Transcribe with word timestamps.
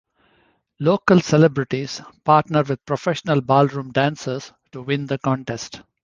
Local 0.79 1.19
celebrities 1.21 2.01
partner 2.23 2.63
with 2.63 2.83
professional 2.87 3.39
ballroom 3.39 3.91
dancers 3.91 4.51
to 4.71 4.81
win 4.81 5.05
the 5.05 5.19
contest. 5.19 5.81